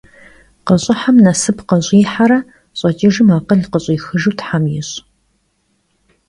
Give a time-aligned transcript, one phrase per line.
[0.65, 2.39] Khış'ıhem nasıp khış'ıhere,
[2.79, 4.95] ş'eç'ıjjım akhıl khış'ixıjju them yiş'!